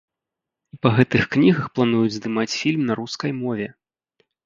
[0.75, 3.73] І па гэтых кнігах плануюць здымаць фільм на рускай мове!